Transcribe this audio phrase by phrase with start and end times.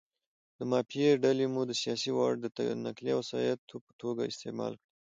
[0.71, 4.89] مافیایي ډلې مو د سیاسي واټ د نقلیه وسایطو په توګه استعمال کړي.